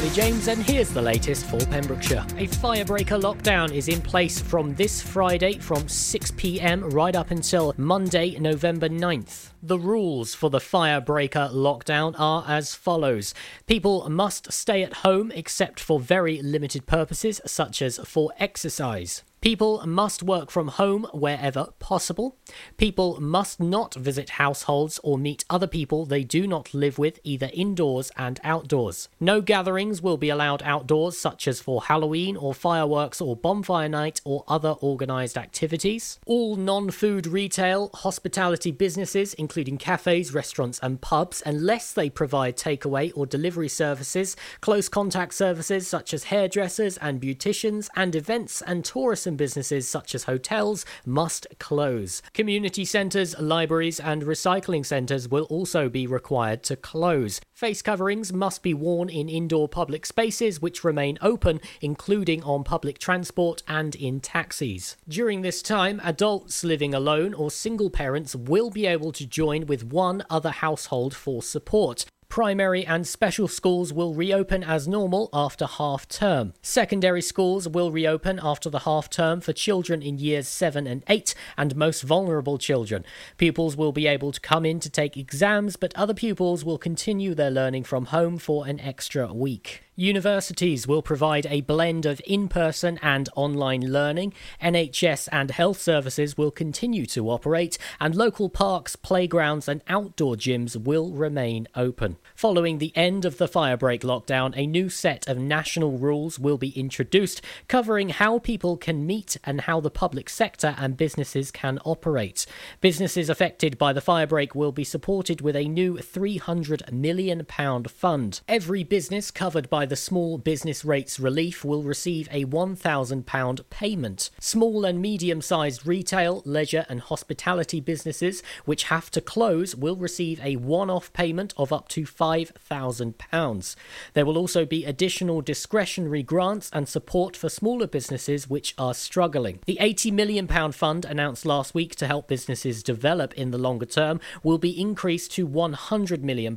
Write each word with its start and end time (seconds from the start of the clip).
Charlie 0.00 0.14
James, 0.14 0.48
and 0.48 0.62
here's 0.62 0.88
the 0.88 1.02
latest 1.02 1.44
for 1.44 1.58
Pembrokeshire. 1.66 2.24
A 2.38 2.46
firebreaker 2.46 3.20
lockdown 3.20 3.70
is 3.70 3.88
in 3.88 4.00
place 4.00 4.40
from 4.40 4.74
this 4.74 5.02
Friday 5.02 5.58
from 5.58 5.86
6 5.86 6.30
pm 6.38 6.88
right 6.88 7.14
up 7.14 7.30
until 7.30 7.74
Monday, 7.76 8.38
November 8.38 8.88
9th. 8.88 9.50
The 9.62 9.78
rules 9.78 10.34
for 10.34 10.48
the 10.48 10.58
firebreaker 10.58 11.52
lockdown 11.52 12.14
are 12.18 12.46
as 12.48 12.74
follows 12.74 13.34
People 13.66 14.08
must 14.08 14.50
stay 14.50 14.82
at 14.82 15.04
home 15.04 15.30
except 15.32 15.78
for 15.78 16.00
very 16.00 16.40
limited 16.40 16.86
purposes, 16.86 17.42
such 17.44 17.82
as 17.82 17.98
for 17.98 18.32
exercise. 18.38 19.22
People 19.40 19.82
must 19.86 20.22
work 20.22 20.50
from 20.50 20.68
home 20.68 21.06
wherever 21.14 21.68
possible. 21.78 22.36
People 22.76 23.18
must 23.22 23.58
not 23.58 23.94
visit 23.94 24.30
households 24.30 25.00
or 25.02 25.16
meet 25.16 25.46
other 25.48 25.66
people 25.66 26.04
they 26.04 26.24
do 26.24 26.46
not 26.46 26.74
live 26.74 26.98
with, 26.98 27.18
either 27.24 27.48
indoors 27.54 28.12
and 28.18 28.38
outdoors. 28.44 29.08
No 29.18 29.40
gatherings 29.40 30.02
will 30.02 30.18
be 30.18 30.28
allowed 30.28 30.62
outdoors, 30.62 31.16
such 31.16 31.48
as 31.48 31.58
for 31.58 31.84
Halloween 31.84 32.36
or 32.36 32.52
fireworks 32.52 33.18
or 33.18 33.34
bonfire 33.34 33.88
night 33.88 34.20
or 34.26 34.44
other 34.46 34.74
organised 34.82 35.38
activities. 35.38 36.18
All 36.26 36.56
non 36.56 36.90
food 36.90 37.26
retail, 37.26 37.88
hospitality 37.94 38.72
businesses, 38.72 39.32
including 39.34 39.78
cafes, 39.78 40.34
restaurants, 40.34 40.78
and 40.82 41.00
pubs, 41.00 41.42
unless 41.46 41.94
they 41.94 42.10
provide 42.10 42.58
takeaway 42.58 43.10
or 43.14 43.24
delivery 43.24 43.68
services, 43.68 44.36
close 44.60 44.90
contact 44.90 45.32
services 45.32 45.88
such 45.88 46.12
as 46.12 46.24
hairdressers 46.24 46.98
and 46.98 47.22
beauticians, 47.22 47.88
and 47.96 48.14
events 48.14 48.60
and 48.66 48.84
tourism 48.84 49.29
businesses 49.36 49.88
such 49.88 50.14
as 50.14 50.24
hotels 50.24 50.84
must 51.04 51.46
close. 51.58 52.22
Community 52.32 52.84
centres, 52.84 53.38
libraries, 53.38 54.00
and 54.00 54.22
recycling 54.22 54.84
centres 54.84 55.28
will 55.28 55.44
also 55.44 55.88
be 55.88 56.06
required 56.06 56.62
to 56.64 56.76
close. 56.76 57.40
Face 57.52 57.82
coverings 57.82 58.32
must 58.32 58.62
be 58.62 58.74
worn 58.74 59.08
in 59.08 59.28
indoor 59.28 59.68
public 59.68 60.06
spaces 60.06 60.60
which 60.60 60.84
remain 60.84 61.18
open, 61.20 61.60
including 61.80 62.42
on 62.42 62.64
public 62.64 62.98
transport 62.98 63.62
and 63.68 63.94
in 63.94 64.20
taxis. 64.20 64.96
During 65.08 65.42
this 65.42 65.62
time, 65.62 66.00
adults 66.02 66.64
living 66.64 66.94
alone 66.94 67.34
or 67.34 67.50
single 67.50 67.90
parents 67.90 68.34
will 68.34 68.70
be 68.70 68.86
able 68.86 69.12
to 69.12 69.26
join 69.26 69.66
with 69.66 69.84
one 69.84 70.24
other 70.30 70.50
household 70.50 71.14
for 71.14 71.42
support. 71.42 72.06
Primary 72.30 72.86
and 72.86 73.08
special 73.08 73.48
schools 73.48 73.92
will 73.92 74.14
reopen 74.14 74.62
as 74.62 74.86
normal 74.86 75.28
after 75.32 75.66
half 75.66 76.06
term. 76.06 76.54
Secondary 76.62 77.20
schools 77.20 77.66
will 77.66 77.90
reopen 77.90 78.38
after 78.40 78.70
the 78.70 78.78
half 78.78 79.10
term 79.10 79.40
for 79.40 79.52
children 79.52 80.00
in 80.00 80.16
years 80.16 80.46
7 80.46 80.86
and 80.86 81.02
8 81.08 81.34
and 81.58 81.74
most 81.74 82.02
vulnerable 82.02 82.56
children. 82.56 83.04
Pupils 83.36 83.76
will 83.76 83.90
be 83.90 84.06
able 84.06 84.30
to 84.30 84.40
come 84.40 84.64
in 84.64 84.78
to 84.78 84.88
take 84.88 85.16
exams, 85.16 85.74
but 85.74 85.92
other 85.96 86.14
pupils 86.14 86.64
will 86.64 86.78
continue 86.78 87.34
their 87.34 87.50
learning 87.50 87.82
from 87.82 88.06
home 88.06 88.38
for 88.38 88.64
an 88.64 88.78
extra 88.78 89.34
week. 89.34 89.82
Universities 90.00 90.88
will 90.88 91.02
provide 91.02 91.44
a 91.50 91.60
blend 91.60 92.06
of 92.06 92.22
in 92.24 92.48
person 92.48 92.98
and 93.02 93.28
online 93.36 93.82
learning. 93.92 94.32
NHS 94.62 95.28
and 95.30 95.50
health 95.50 95.78
services 95.78 96.38
will 96.38 96.50
continue 96.50 97.04
to 97.04 97.28
operate, 97.28 97.76
and 98.00 98.14
local 98.14 98.48
parks, 98.48 98.96
playgrounds, 98.96 99.68
and 99.68 99.82
outdoor 99.88 100.36
gyms 100.36 100.74
will 100.74 101.10
remain 101.10 101.68
open. 101.74 102.16
Following 102.34 102.78
the 102.78 102.96
end 102.96 103.26
of 103.26 103.36
the 103.36 103.46
firebreak 103.46 104.00
lockdown, 104.00 104.54
a 104.56 104.66
new 104.66 104.88
set 104.88 105.28
of 105.28 105.36
national 105.36 105.98
rules 105.98 106.38
will 106.38 106.56
be 106.56 106.70
introduced 106.70 107.42
covering 107.68 108.08
how 108.08 108.38
people 108.38 108.78
can 108.78 109.06
meet 109.06 109.36
and 109.44 109.60
how 109.60 109.80
the 109.80 109.90
public 109.90 110.30
sector 110.30 110.74
and 110.78 110.96
businesses 110.96 111.50
can 111.50 111.78
operate. 111.84 112.46
Businesses 112.80 113.28
affected 113.28 113.76
by 113.76 113.92
the 113.92 114.00
firebreak 114.00 114.54
will 114.54 114.72
be 114.72 114.82
supported 114.82 115.42
with 115.42 115.54
a 115.54 115.68
new 115.68 115.98
£300 115.98 116.90
million 116.90 117.44
fund. 117.44 118.40
Every 118.48 118.82
business 118.82 119.30
covered 119.30 119.68
by 119.68 119.89
the 119.90 119.96
small 119.96 120.38
business 120.38 120.84
rates 120.84 121.18
relief 121.18 121.64
will 121.64 121.82
receive 121.82 122.28
a 122.30 122.44
£1,000 122.44 123.70
payment. 123.70 124.30
Small 124.38 124.84
and 124.84 125.02
medium 125.02 125.42
sized 125.42 125.84
retail, 125.84 126.42
leisure, 126.46 126.86
and 126.88 127.00
hospitality 127.00 127.80
businesses 127.80 128.40
which 128.64 128.84
have 128.84 129.10
to 129.10 129.20
close 129.20 129.74
will 129.74 129.96
receive 129.96 130.40
a 130.44 130.54
one 130.54 130.88
off 130.88 131.12
payment 131.12 131.52
of 131.56 131.72
up 131.72 131.88
to 131.88 132.04
£5,000. 132.04 133.76
There 134.14 134.24
will 134.24 134.38
also 134.38 134.64
be 134.64 134.84
additional 134.84 135.40
discretionary 135.40 136.22
grants 136.22 136.70
and 136.72 136.88
support 136.88 137.36
for 137.36 137.48
smaller 137.48 137.88
businesses 137.88 138.48
which 138.48 138.74
are 138.78 138.94
struggling. 138.94 139.58
The 139.66 139.78
£80 139.80 140.12
million 140.12 140.46
fund 140.70 141.04
announced 141.04 141.44
last 141.44 141.74
week 141.74 141.96
to 141.96 142.06
help 142.06 142.28
businesses 142.28 142.84
develop 142.84 143.34
in 143.34 143.50
the 143.50 143.58
longer 143.58 143.86
term 143.86 144.20
will 144.44 144.58
be 144.58 144.80
increased 144.80 145.32
to 145.32 145.48
£100 145.48 146.22
million, 146.22 146.56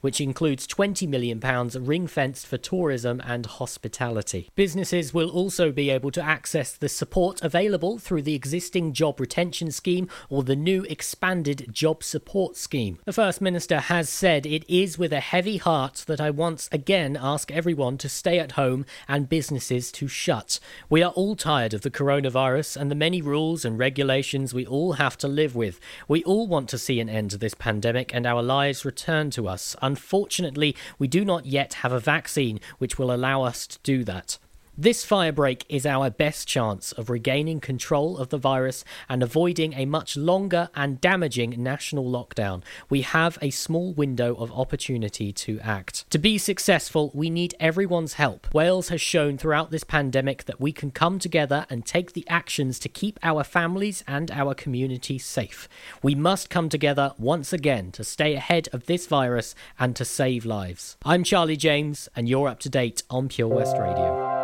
which 0.00 0.20
includes 0.20 0.66
£20 0.66 1.08
million 1.08 1.38
ring 1.86 2.08
fenced 2.08 2.48
for 2.54 2.58
tourism 2.58 3.20
and 3.24 3.46
hospitality. 3.46 4.48
Businesses 4.54 5.12
will 5.12 5.28
also 5.28 5.72
be 5.72 5.90
able 5.90 6.12
to 6.12 6.22
access 6.22 6.76
the 6.76 6.88
support 6.88 7.42
available 7.42 7.98
through 7.98 8.22
the 8.22 8.36
existing 8.36 8.92
job 8.92 9.18
retention 9.18 9.72
scheme 9.72 10.08
or 10.28 10.44
the 10.44 10.54
new 10.54 10.84
expanded 10.84 11.66
job 11.72 12.04
support 12.04 12.56
scheme. 12.56 13.00
The 13.06 13.12
First 13.12 13.40
Minister 13.40 13.80
has 13.80 14.08
said 14.08 14.46
it 14.46 14.64
is 14.68 14.96
with 14.96 15.12
a 15.12 15.18
heavy 15.18 15.56
heart 15.56 16.04
that 16.06 16.20
I 16.20 16.30
once 16.30 16.68
again 16.70 17.18
ask 17.20 17.50
everyone 17.50 17.98
to 17.98 18.08
stay 18.08 18.38
at 18.38 18.52
home 18.52 18.86
and 19.08 19.28
businesses 19.28 19.90
to 19.90 20.06
shut. 20.06 20.60
We 20.88 21.02
are 21.02 21.10
all 21.10 21.34
tired 21.34 21.74
of 21.74 21.80
the 21.80 21.90
coronavirus 21.90 22.76
and 22.76 22.88
the 22.88 22.94
many 22.94 23.20
rules 23.20 23.64
and 23.64 23.80
regulations 23.80 24.54
we 24.54 24.64
all 24.64 24.92
have 24.92 25.18
to 25.18 25.26
live 25.26 25.56
with. 25.56 25.80
We 26.06 26.22
all 26.22 26.46
want 26.46 26.68
to 26.68 26.78
see 26.78 27.00
an 27.00 27.08
end 27.08 27.32
to 27.32 27.36
this 27.36 27.54
pandemic 27.54 28.14
and 28.14 28.26
our 28.26 28.44
lives 28.44 28.84
return 28.84 29.30
to 29.30 29.48
us. 29.48 29.74
Unfortunately, 29.82 30.76
we 31.00 31.08
do 31.08 31.24
not 31.24 31.46
yet 31.46 31.74
have 31.82 31.90
a 31.90 31.98
vaccine 31.98 32.43
which 32.78 32.98
will 32.98 33.12
allow 33.12 33.42
us 33.42 33.66
to 33.66 33.78
do 33.82 34.04
that. 34.04 34.38
This 34.76 35.06
firebreak 35.06 35.62
is 35.68 35.86
our 35.86 36.10
best 36.10 36.48
chance 36.48 36.90
of 36.90 37.08
regaining 37.08 37.60
control 37.60 38.18
of 38.18 38.30
the 38.30 38.38
virus 38.38 38.84
and 39.08 39.22
avoiding 39.22 39.72
a 39.74 39.84
much 39.84 40.16
longer 40.16 40.68
and 40.74 41.00
damaging 41.00 41.62
national 41.62 42.10
lockdown. 42.10 42.64
We 42.90 43.02
have 43.02 43.38
a 43.40 43.50
small 43.50 43.92
window 43.92 44.34
of 44.34 44.50
opportunity 44.50 45.32
to 45.32 45.60
act. 45.60 46.10
To 46.10 46.18
be 46.18 46.38
successful, 46.38 47.12
we 47.14 47.30
need 47.30 47.54
everyone's 47.60 48.14
help. 48.14 48.52
Wales 48.52 48.88
has 48.88 49.00
shown 49.00 49.38
throughout 49.38 49.70
this 49.70 49.84
pandemic 49.84 50.46
that 50.46 50.60
we 50.60 50.72
can 50.72 50.90
come 50.90 51.20
together 51.20 51.66
and 51.70 51.86
take 51.86 52.14
the 52.14 52.26
actions 52.28 52.80
to 52.80 52.88
keep 52.88 53.20
our 53.22 53.44
families 53.44 54.02
and 54.08 54.28
our 54.32 54.54
community 54.54 55.20
safe. 55.20 55.68
We 56.02 56.16
must 56.16 56.50
come 56.50 56.68
together 56.68 57.12
once 57.16 57.52
again 57.52 57.92
to 57.92 58.02
stay 58.02 58.34
ahead 58.34 58.68
of 58.72 58.86
this 58.86 59.06
virus 59.06 59.54
and 59.78 59.94
to 59.94 60.04
save 60.04 60.44
lives. 60.44 60.96
I'm 61.04 61.22
Charlie 61.22 61.56
James, 61.56 62.08
and 62.16 62.28
you're 62.28 62.48
up 62.48 62.58
to 62.60 62.68
date 62.68 63.04
on 63.08 63.28
Pure 63.28 63.54
West 63.54 63.76
Radio. 63.78 64.43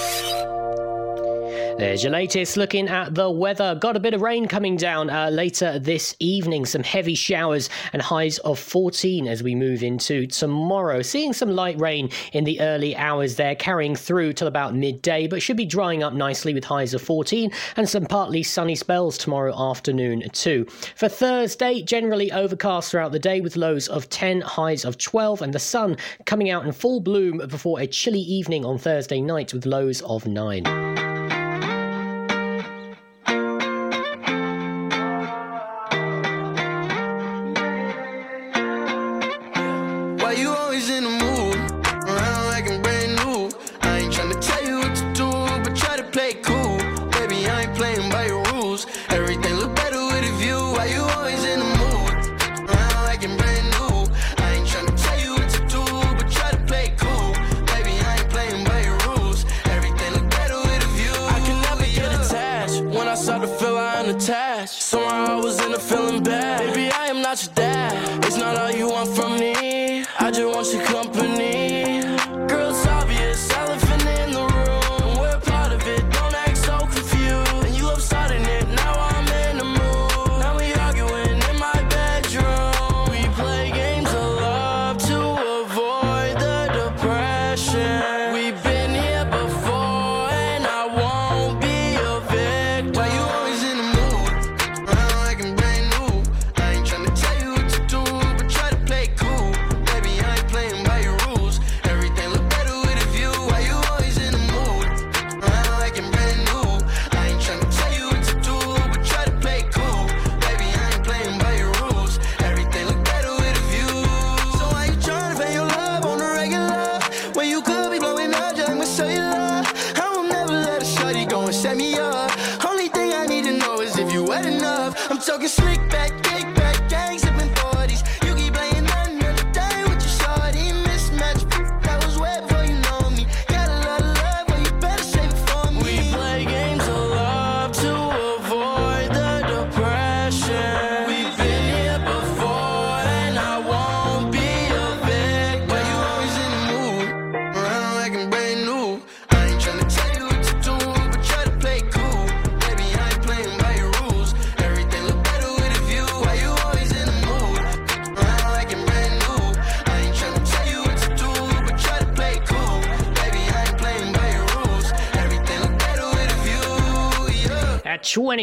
There's 1.77 2.03
your 2.03 2.11
latest 2.11 2.57
looking 2.57 2.87
at 2.89 3.15
the 3.15 3.29
weather. 3.29 3.75
Got 3.75 3.95
a 3.95 3.99
bit 3.99 4.13
of 4.13 4.21
rain 4.21 4.47
coming 4.47 4.75
down 4.75 5.09
uh, 5.09 5.29
later 5.29 5.79
this 5.79 6.15
evening, 6.19 6.65
some 6.65 6.83
heavy 6.83 7.15
showers 7.15 7.69
and 7.93 8.01
highs 8.01 8.37
of 8.39 8.59
14 8.59 9.27
as 9.27 9.41
we 9.41 9.55
move 9.55 9.81
into 9.81 10.27
tomorrow. 10.27 11.01
Seeing 11.01 11.33
some 11.33 11.49
light 11.49 11.79
rain 11.79 12.09
in 12.33 12.43
the 12.43 12.61
early 12.61 12.95
hours 12.95 13.35
there, 13.35 13.55
carrying 13.55 13.95
through 13.95 14.33
till 14.33 14.47
about 14.47 14.75
midday, 14.75 15.27
but 15.27 15.41
should 15.41 15.57
be 15.57 15.65
drying 15.65 16.03
up 16.03 16.13
nicely 16.13 16.53
with 16.53 16.63
highs 16.63 16.93
of 16.93 17.01
14 17.01 17.51
and 17.77 17.89
some 17.89 18.05
partly 18.05 18.43
sunny 18.43 18.75
spells 18.75 19.17
tomorrow 19.17 19.53
afternoon 19.69 20.29
too. 20.33 20.65
For 20.95 21.09
Thursday, 21.09 21.81
generally 21.81 22.31
overcast 22.31 22.91
throughout 22.91 23.11
the 23.11 23.19
day 23.19 23.41
with 23.41 23.55
lows 23.55 23.87
of 23.87 24.09
10, 24.09 24.41
highs 24.41 24.85
of 24.85 24.97
12, 24.97 25.41
and 25.41 25.53
the 25.53 25.59
sun 25.59 25.97
coming 26.25 26.49
out 26.49 26.65
in 26.65 26.71
full 26.73 26.99
bloom 26.99 27.41
before 27.47 27.79
a 27.79 27.87
chilly 27.87 28.19
evening 28.19 28.65
on 28.65 28.77
Thursday 28.77 29.21
night 29.21 29.53
with 29.53 29.65
lows 29.65 30.01
of 30.01 30.27
9. 30.27 31.40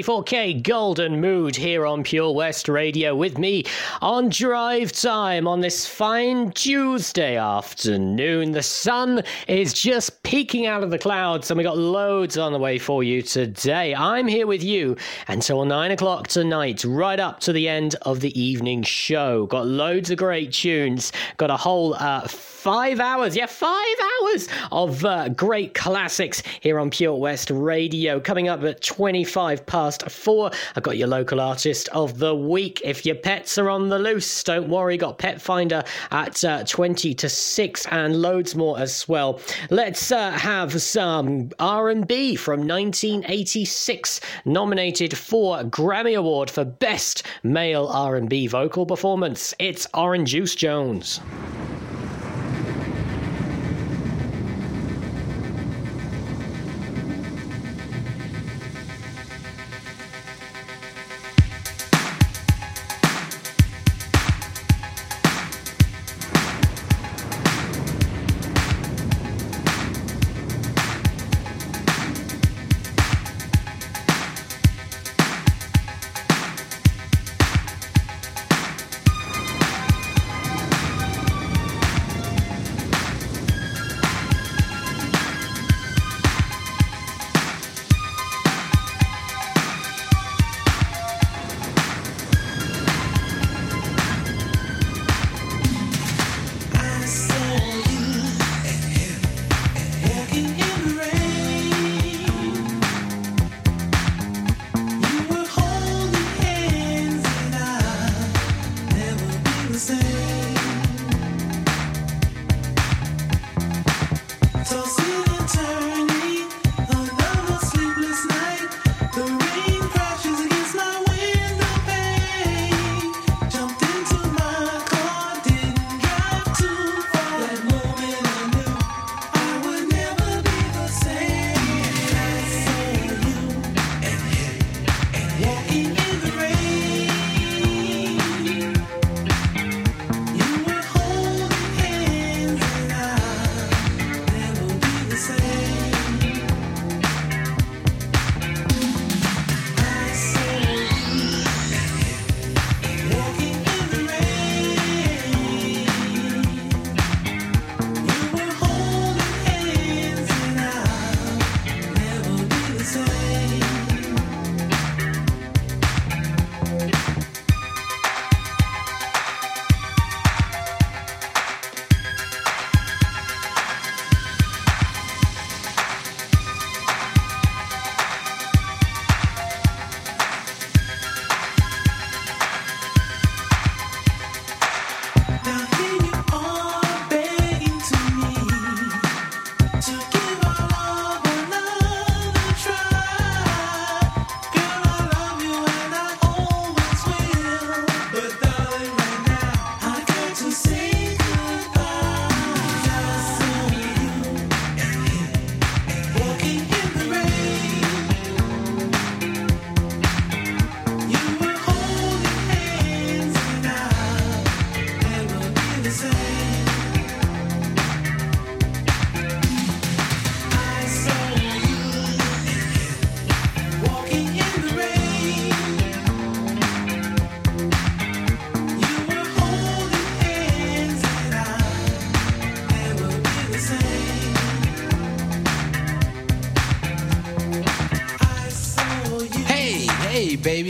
24kGoldn 0.09 1.19
Mood 1.19 1.55
here 1.55 1.85
on 1.85 2.03
Pure 2.03 2.33
West 2.33 2.67
Radio 2.67 3.15
with 3.15 3.37
me 3.37 3.63
on 4.01 4.31
drive 4.31 4.91
time 4.91 5.47
on 5.47 5.61
this 5.61 5.87
fine 5.87 6.51
Tuesday 6.53 7.37
afternoon. 7.37 8.53
The 8.53 8.63
sun 8.63 9.23
is 9.49 9.75
just 9.75 10.23
peeking 10.23 10.65
out 10.65 10.83
of 10.83 10.89
the 10.89 10.99
clouds 10.99 11.51
and 11.51 11.59
we 11.59 11.65
got 11.65 11.77
loads 11.77 12.39
on 12.39 12.55
the 12.55 12.59
way 12.59 12.79
for 12.79 13.05
you 13.05 13.21
today. 13.21 13.95
I'm 13.95 14.27
here 14.27 14.47
with 14.47 14.65
you 14.65 14.97
until 15.27 15.67
9 15.67 15.91
o'clock 15.91 16.27
tonight, 16.27 16.85
right 16.87 17.21
up 17.21 17.41
to 17.41 17.53
the 17.53 17.69
end 17.69 17.95
of 18.01 18.21
the 18.21 18.41
evening 18.41 18.85
show. 18.85 19.45
Got 19.45 19.67
loads 19.67 20.11
of 20.11 20.17
great 20.17 20.55
tunes, 20.55 21.13
got 21.37 21.51
a 21.51 21.57
whole 21.59 21.93
uh, 21.93 22.27
five 22.69 23.01
hours, 23.01 23.35
yeah, 23.35 23.47
five 23.47 23.97
hours 24.21 24.47
of 24.73 25.03
uh, 25.03 25.31
great 25.31 25.73
classics 25.73 26.43
here 26.61 26.79
on 26.79 26.91
Pure 26.91 27.15
West 27.15 27.49
Radio. 27.49 28.21
Coming 28.21 28.49
up 28.49 28.63
at 28.63 28.83
25 28.83 29.65
past 29.65 30.11
four, 30.11 30.51
I've 30.77 30.83
got 30.83 30.99
your 30.99 31.09
local 31.09 31.41
artist 31.41 31.89
of 31.95 32.19
the 32.19 32.35
week. 32.35 32.83
If 32.85 33.07
your 33.07 33.15
pets 33.15 33.57
are 33.57 33.71
on 33.71 33.89
the 33.89 33.99
loose, 33.99 34.45
don't 34.45 34.69
worry, 34.69 34.99
got 34.99 35.17
Pet 35.17 35.41
Finder 35.41 35.83
at 36.11 36.45
uh, 36.45 36.63
20 36.65 37.15
to 37.15 37.27
6 37.31 37.87
and 37.87 38.21
loads 38.21 38.55
more 38.55 38.79
as 38.79 39.09
well. 39.09 39.41
Let's 39.71 40.13
uh, 40.13 40.33
have 40.33 40.83
some 40.83 41.49
R&B 41.59 42.37
from 42.37 42.69
1986, 42.69 44.21
nominated 44.45 45.17
for 45.17 45.63
Grammy 45.63 46.19
Award 46.19 46.51
for 46.51 46.67
Best 46.67 47.23
Male 47.43 47.87
R&B 47.87 48.47
Vocal 48.47 48.85
Performance. 48.85 49.55
It's 49.59 49.87
Oran 49.95 50.27
Juice 50.27 50.55
Jones. 50.55 51.21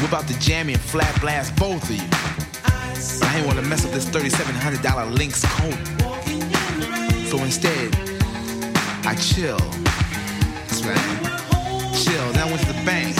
Whip 0.00 0.08
about 0.08 0.26
to 0.28 0.38
jam 0.40 0.70
and 0.70 0.80
flat 0.80 1.20
blast 1.20 1.54
both 1.56 1.82
of 1.84 1.90
you. 1.90 2.08
I 3.22 3.36
ain't 3.36 3.46
wanna 3.46 3.60
mess 3.62 3.84
up 3.84 3.92
this 3.92 4.06
$3,700 4.06 5.12
Lynx 5.12 5.44
coat. 5.44 5.76
So 7.28 7.36
instead, 7.44 7.94
I 9.04 9.14
chill. 9.16 9.58
That's 10.66 10.82
right. 10.84 10.96
Chill. 11.94 12.32
Then 12.32 12.42
I 12.42 12.46
went 12.46 12.60
to 12.60 12.66
the 12.68 12.82
bank, 12.86 13.14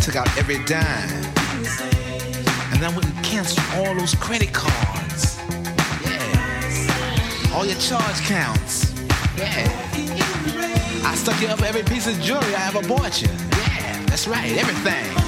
took 0.00 0.14
out 0.14 0.28
every 0.38 0.62
dime. 0.66 1.10
And 2.70 2.80
then 2.80 2.84
I 2.84 2.94
went 2.94 3.06
and 3.06 3.24
canceled 3.24 3.66
all 3.74 3.92
those 3.96 4.14
credit 4.14 4.52
cards. 4.52 5.36
Yeah. 6.04 7.52
All 7.54 7.66
your 7.66 7.78
charge 7.80 8.20
counts. 8.22 8.94
Yeah. 9.36 9.66
I 11.04 11.14
stuck 11.16 11.40
you 11.40 11.48
up 11.48 11.62
every 11.62 11.82
piece 11.82 12.06
of 12.06 12.20
jewelry 12.20 12.54
I 12.54 12.68
ever 12.68 12.86
bought 12.86 13.20
you. 13.20 13.28
Yeah, 13.28 14.04
that's 14.06 14.28
right. 14.28 14.56
Everything. 14.56 15.27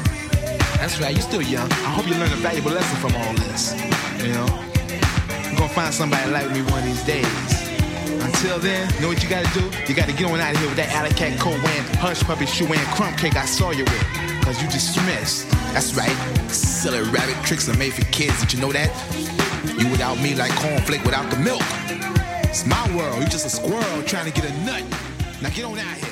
That's 0.81 0.99
right, 0.99 1.13
you're 1.13 1.21
still 1.21 1.43
young. 1.43 1.71
I 1.85 1.93
hope 1.93 2.07
you 2.07 2.15
learn 2.15 2.33
a 2.33 2.41
valuable 2.41 2.71
lesson 2.71 2.97
from 2.97 3.13
all 3.13 3.33
this. 3.35 3.77
You 4.17 4.33
know? 4.33 4.49
You're 5.45 5.55
gonna 5.55 5.69
find 5.69 5.93
somebody 5.93 6.31
like 6.31 6.49
me 6.49 6.63
one 6.73 6.79
of 6.79 6.85
these 6.85 7.03
days. 7.03 7.29
Until 8.25 8.57
then, 8.57 8.89
know 8.99 9.07
what 9.07 9.21
you 9.21 9.29
gotta 9.29 9.47
do? 9.53 9.61
You 9.85 9.93
gotta 9.93 10.11
get 10.11 10.25
on 10.25 10.39
out 10.39 10.55
of 10.55 10.57
here 10.57 10.67
with 10.67 10.77
that 10.77 10.89
alley 10.89 11.11
cat 11.11 11.39
coat 11.39 11.59
hush 12.01 12.23
puppy 12.23 12.47
shoe 12.47 12.65
wearing, 12.65 12.83
crumb 12.97 13.15
cake 13.15 13.35
I 13.35 13.45
saw 13.45 13.69
you 13.69 13.83
with. 13.83 14.07
Cause 14.41 14.59
you 14.59 14.67
dismissed. 14.69 15.47
That's 15.71 15.93
right. 15.93 16.17
Silly 16.49 17.01
rabbit 17.11 17.37
tricks 17.45 17.69
are 17.69 17.77
made 17.77 17.93
for 17.93 18.03
kids. 18.05 18.39
Did 18.41 18.53
you 18.53 18.59
know 18.59 18.71
that? 18.71 18.89
You 19.77 19.87
without 19.91 20.17
me 20.17 20.33
like 20.33 20.49
cornflake 20.53 21.05
without 21.05 21.29
the 21.29 21.37
milk. 21.37 21.61
It's 22.49 22.65
my 22.65 22.81
world. 22.97 23.21
You 23.21 23.29
just 23.29 23.45
a 23.45 23.51
squirrel 23.51 24.01
trying 24.07 24.25
to 24.25 24.31
get 24.31 24.49
a 24.49 24.53
nut. 24.65 24.81
Now 25.43 25.49
get 25.49 25.63
on 25.63 25.77
out 25.77 25.95
of 25.95 26.03
here. 26.03 26.10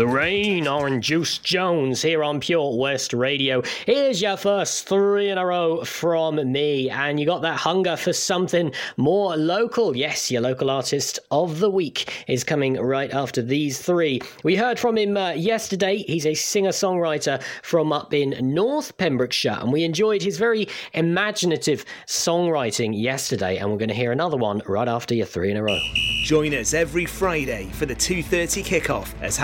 The 0.00 0.06
Rain, 0.06 0.66
Oran 0.66 1.02
Juice 1.02 1.36
Jones 1.36 2.00
here 2.00 2.24
on 2.24 2.40
Pure 2.40 2.78
West 2.78 3.12
Radio. 3.12 3.62
Here's 3.84 4.22
your 4.22 4.38
first 4.38 4.88
three 4.88 5.28
in 5.28 5.36
a 5.36 5.44
row 5.44 5.84
from 5.84 6.50
me, 6.50 6.88
and 6.88 7.20
you 7.20 7.26
got 7.26 7.42
that 7.42 7.58
hunger 7.58 7.98
for 7.98 8.14
something 8.14 8.72
more 8.96 9.36
local. 9.36 9.94
Yes, 9.94 10.30
your 10.30 10.40
local 10.40 10.70
artist 10.70 11.18
of 11.30 11.58
the 11.58 11.68
week 11.68 12.24
is 12.28 12.44
coming 12.44 12.80
right 12.80 13.12
after 13.12 13.42
these 13.42 13.78
three. 13.78 14.22
We 14.42 14.56
heard 14.56 14.78
from 14.78 14.96
him 14.96 15.18
uh, 15.18 15.32
yesterday. 15.32 15.98
He's 15.98 16.24
a 16.24 16.32
singer 16.32 16.70
songwriter 16.70 17.42
from 17.62 17.92
up 17.92 18.14
in 18.14 18.54
North 18.54 18.96
Pembrokeshire, 18.96 19.58
and 19.60 19.70
we 19.70 19.84
enjoyed 19.84 20.22
his 20.22 20.38
very 20.38 20.66
imaginative 20.94 21.84
songwriting 22.06 22.98
yesterday, 22.98 23.58
and 23.58 23.70
we're 23.70 23.76
going 23.76 23.90
to 23.90 23.94
hear 23.94 24.12
another 24.12 24.38
one 24.38 24.62
right 24.66 24.88
after 24.88 25.14
your 25.14 25.26
three 25.26 25.50
in 25.50 25.58
a 25.58 25.62
row. 25.62 25.78
Join 26.22 26.54
us 26.54 26.74
every 26.74 27.06
Friday 27.06 27.68
for 27.72 27.84
the 27.84 27.94
2:30 27.94 28.62
kickoff 28.62 29.12
as 29.20 29.36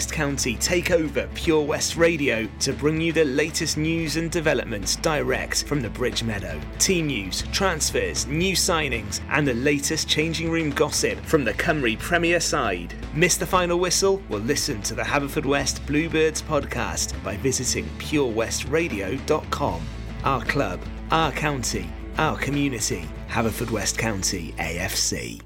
Haverfordwest 0.00 0.12
County 0.12 0.56
take 0.56 0.90
over 0.90 1.28
Pure 1.34 1.62
West 1.62 1.96
Radio 1.96 2.48
to 2.60 2.72
bring 2.72 3.00
you 3.00 3.12
the 3.12 3.24
latest 3.24 3.76
news 3.76 4.16
and 4.16 4.30
developments 4.30 4.96
direct 4.96 5.64
from 5.64 5.80
the 5.80 5.90
Bridge 5.90 6.22
Meadow. 6.22 6.58
Team 6.78 7.08
news, 7.08 7.42
transfers, 7.52 8.26
new 8.26 8.54
signings, 8.54 9.20
and 9.30 9.46
the 9.46 9.54
latest 9.54 10.08
changing 10.08 10.50
room 10.50 10.70
gossip 10.70 11.18
from 11.20 11.44
the 11.44 11.52
Cymru 11.52 11.98
Premier 11.98 12.40
side. 12.40 12.94
Miss 13.14 13.36
the 13.36 13.46
final 13.46 13.78
whistle? 13.78 14.22
Well, 14.30 14.40
listen 14.40 14.80
to 14.82 14.94
the 14.94 15.02
Haverfordwest 15.02 15.86
Bluebirds 15.86 16.40
podcast 16.40 17.22
by 17.22 17.36
visiting 17.36 17.84
purewestradio.com. 17.98 19.82
Our 20.24 20.44
club, 20.44 20.80
our 21.10 21.32
county, 21.32 21.90
our 22.16 22.38
community. 22.38 23.06
Haverfordwest 23.28 23.98
County 23.98 24.54
AFC. 24.58 25.40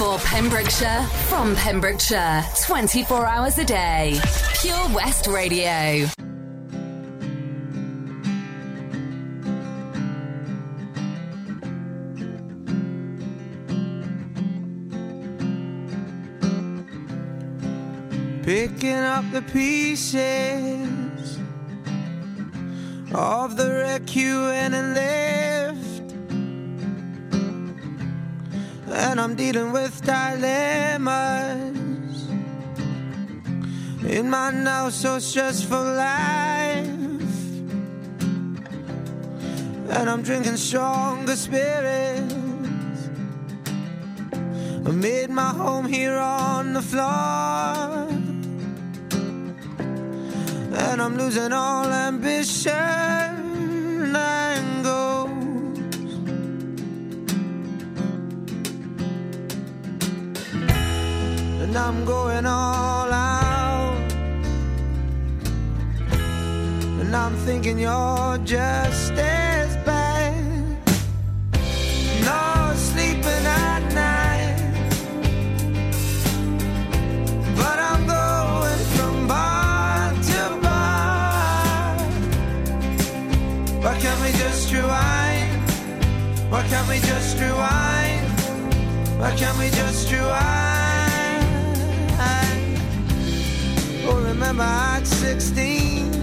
For 0.00 0.16
Pembrokeshire, 0.20 1.02
from 1.28 1.54
Pembrokeshire, 1.56 2.42
24 2.64 3.26
hours 3.26 3.58
a 3.58 3.64
day. 3.66 4.18
Pure 4.54 4.88
West 4.94 5.26
Radio. 5.26 6.06
Picking 18.42 18.94
up 18.94 19.30
the 19.32 19.42
pieces 19.52 21.38
of 23.12 23.58
the 23.58 23.68
wreck 23.68 24.16
you 24.16 24.40
went 24.40 24.72
and 24.72 24.94
left. 24.94 25.89
And 28.92 29.20
I'm 29.20 29.34
dealing 29.36 29.72
with 29.72 30.04
dilemmas 30.04 31.80
in 34.04 34.28
my 34.28 34.50
now 34.50 34.88
so 34.88 35.18
stressful 35.18 35.82
life. 35.82 36.86
And 39.90 40.10
I'm 40.10 40.22
drinking 40.22 40.56
stronger 40.56 41.36
spirits. 41.36 42.34
I 44.86 44.90
made 44.90 45.30
my 45.30 45.50
home 45.50 45.86
here 45.86 46.16
on 46.16 46.72
the 46.72 46.82
floor. 46.82 48.08
And 50.82 51.00
I'm 51.00 51.16
losing 51.16 51.52
all 51.52 51.86
ambition 51.86 52.72
and 54.16 54.84
goals. 54.84 55.19
And 61.70 61.78
I'm 61.78 62.04
going 62.04 62.46
all 62.46 63.12
out. 63.12 64.12
And 67.00 67.14
I'm 67.14 67.36
thinking 67.46 67.78
you're 67.78 68.38
just 68.38 69.12
as 69.12 69.76
bad. 69.86 70.34
No 72.24 72.72
sleeping 72.74 73.46
at 73.46 73.82
night. 73.94 74.58
But 77.54 77.78
I'm 77.78 78.04
going 78.04 78.84
from 78.96 79.28
bar 79.28 80.10
to 80.28 80.42
bar. 80.64 81.98
Why 83.84 83.94
can't 84.00 84.20
we 84.22 84.32
just 84.32 84.72
rewind? 84.72 85.70
Why 86.50 86.62
can't 86.66 86.88
we 86.88 86.98
just 86.98 87.38
rewind? 87.38 88.26
Why 89.20 89.36
can't 89.36 89.56
we 89.56 89.70
just 89.70 90.10
rewind? 90.10 90.59
Remember 94.40 94.62
at 94.62 95.06
16. 95.06 96.14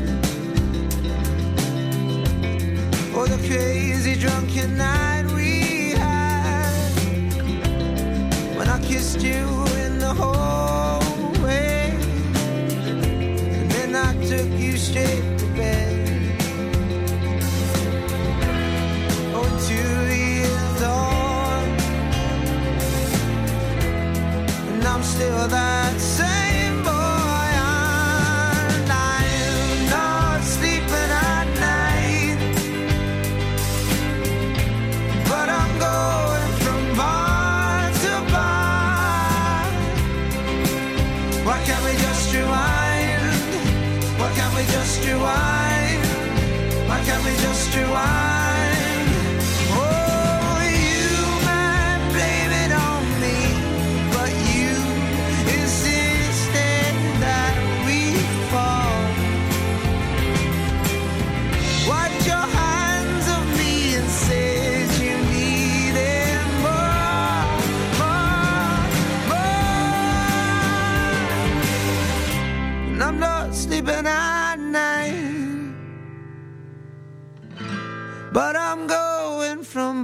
Oh, 3.14 3.28
the 3.28 3.38
crazy 3.48 4.16
drunken 4.16 4.76
night 4.76 5.26
we 5.36 5.92
had 5.92 6.92
when 8.58 8.68
I 8.70 8.80
kissed 8.82 9.22
you 9.22 9.46
in 9.86 10.00
the 10.00 10.14
hallway, 10.16 11.92
and 13.56 13.72
then 13.72 13.96
I 13.96 14.14
took 14.26 14.50
you 14.60 14.78
straight 14.78 15.38
to 15.38 15.46
bed. 15.56 16.10
Oh, 19.36 19.48
years 19.70 20.82
on, 20.82 21.64
and 24.74 24.84
I'm 24.88 25.04
still 25.04 25.48
that 25.50 26.00
same 26.00 26.26
do 47.77 47.93
I? 47.93 48.26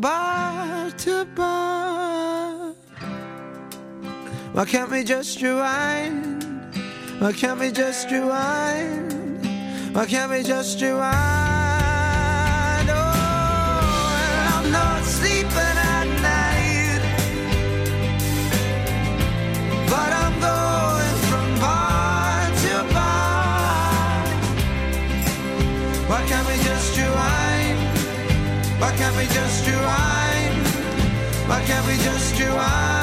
bar 0.04 0.92
to 0.92 1.24
bar. 1.34 2.74
Why 4.52 4.66
can't 4.66 4.92
we 4.92 5.06
just 5.06 5.42
rewind? 5.42 6.44
Why 7.20 7.32
can't 7.32 7.58
we 7.58 7.72
just 7.72 8.12
rewind? 8.12 9.46
Why 9.96 10.06
can't 10.06 10.30
we 10.30 10.44
just 10.44 10.82
rewind? 10.82 11.43
Why 28.94 29.00
can't 29.00 29.18
we 29.18 29.26
just 29.26 29.68
rewind? 29.68 30.68
Why 31.50 31.64
can't 31.66 31.88
we 31.88 31.98
just 31.98 32.40
rewind? 32.40 33.03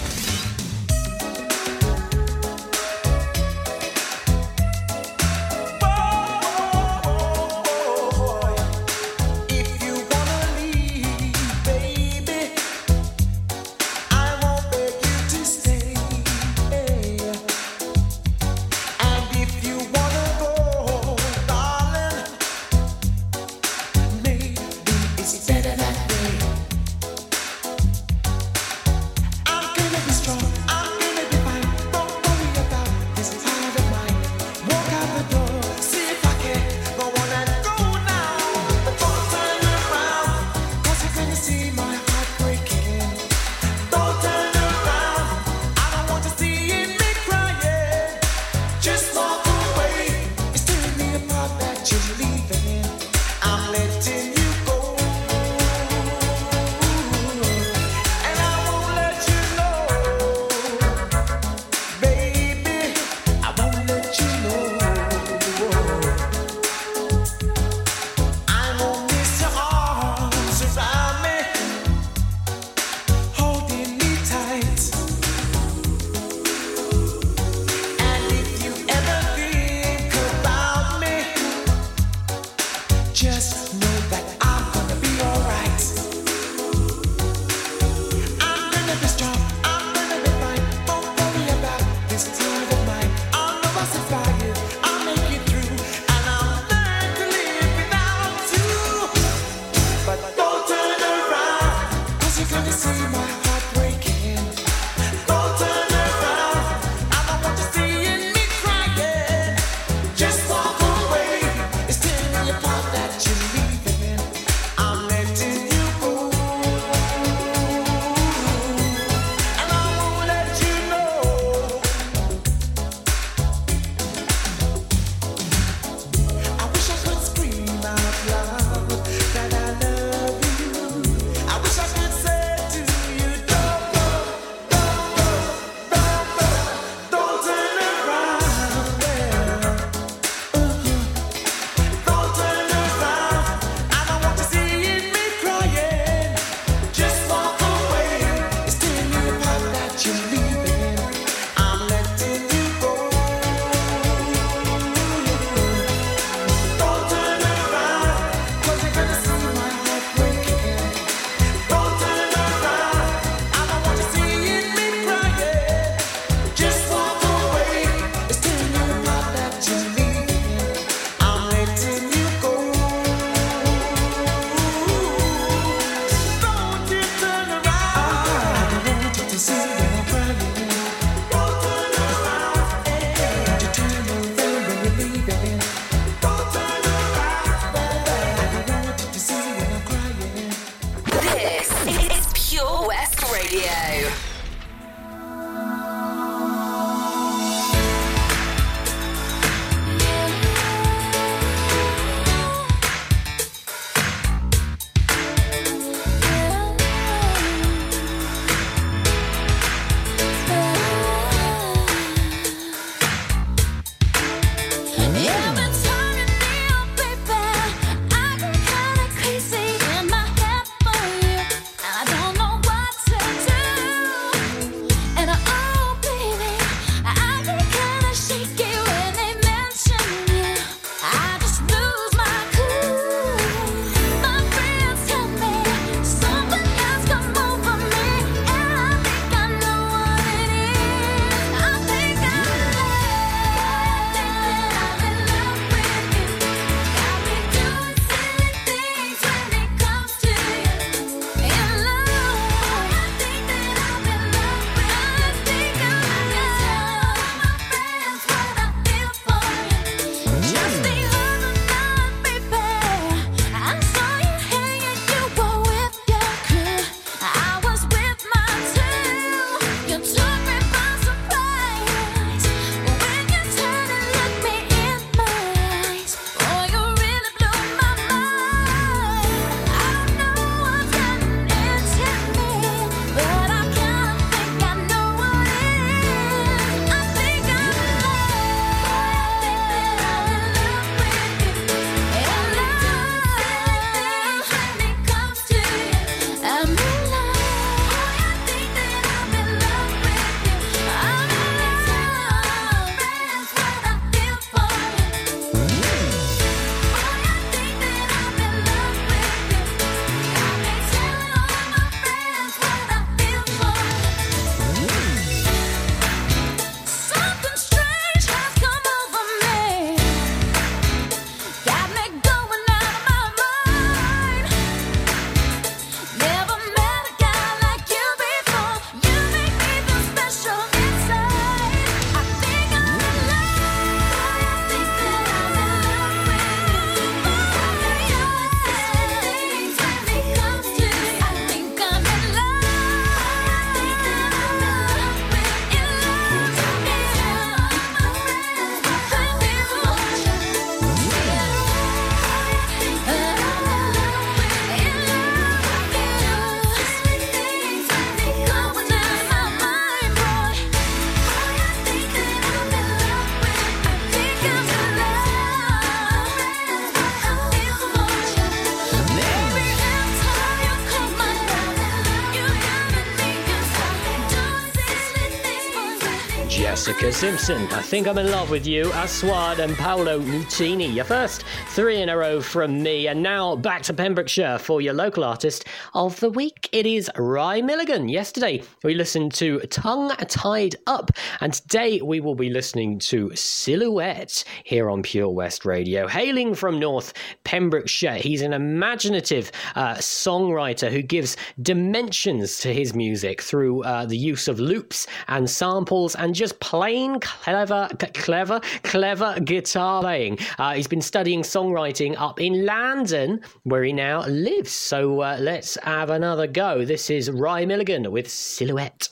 Simpson. 377.21 377.67
I 377.73 377.83
think 377.83 378.07
I'm 378.07 378.17
in 378.17 378.31
love 378.31 378.49
with 378.49 378.65
you. 378.65 378.91
Aswad 378.93 379.59
and 379.59 379.75
Paolo 379.75 380.19
Nutini. 380.19 380.91
Your 380.91 381.05
first 381.05 381.43
three 381.73 382.01
in 382.01 382.09
a 382.09 382.17
row 382.17 382.41
from 382.41 382.83
me. 382.83 383.07
And 383.07 383.23
now 383.23 383.55
back 383.55 383.81
to 383.83 383.93
Pembrokeshire 383.93 384.57
for 384.57 384.81
your 384.81 384.93
local 384.93 385.23
artist 385.23 385.63
of 385.93 386.19
the 386.19 386.29
week. 386.29 386.67
It 386.73 386.85
is 386.85 387.09
Rye 387.15 387.61
Milligan. 387.61 388.09
Yesterday 388.09 388.63
we 388.83 388.93
listened 388.93 389.33
to 389.35 389.59
Tongue 389.61 390.09
Tied 390.27 390.75
Up. 390.85 391.11
And 391.39 391.53
today 391.53 392.01
we 392.01 392.19
will 392.19 392.35
be 392.35 392.49
listening 392.49 392.99
to 392.99 393.33
Silhouette 393.35 394.43
here 394.65 394.89
on 394.89 395.01
Pure 395.01 395.29
West 395.29 395.63
Radio. 395.63 396.09
Hailing 396.09 396.55
from 396.55 396.77
North 396.77 397.13
Pembrokeshire, 397.45 398.15
he's 398.15 398.41
an 398.41 398.51
imaginative 398.51 399.49
uh, 399.75 399.95
songwriter 399.95 400.91
who 400.91 401.01
gives 401.01 401.37
dimensions 401.61 402.59
to 402.59 402.73
his 402.73 402.93
music 402.93 403.41
through 403.41 403.83
uh, 403.83 404.05
the 404.05 404.17
use 404.17 404.49
of 404.49 404.59
loops 404.59 405.07
and 405.29 405.49
samples 405.49 406.15
and 406.15 406.35
just 406.35 406.59
plain 406.59 407.17
clever, 407.21 407.87
clever, 408.13 408.59
clever 408.83 409.39
guitar 409.39 410.01
playing. 410.01 410.37
Uh, 410.59 410.73
he's 410.73 410.87
been 410.87 411.01
studying 411.01 411.45
songwriting 411.61 412.15
up 412.17 412.41
in 412.41 412.65
London, 412.65 413.41
where 413.63 413.83
he 413.83 413.93
now 413.93 414.25
lives. 414.25 414.71
So 414.71 415.21
uh, 415.21 415.37
let's 415.39 415.77
have 415.83 416.09
another 416.09 416.47
go. 416.47 416.83
This 416.85 417.11
is 417.11 417.29
Rye 417.29 417.65
Milligan 417.65 418.11
with 418.11 418.29
Silhouette. 418.29 419.09